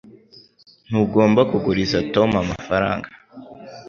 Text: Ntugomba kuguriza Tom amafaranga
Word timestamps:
Ntugomba 0.87 1.41
kuguriza 1.51 1.97
Tom 2.13 2.29
amafaranga 2.43 3.07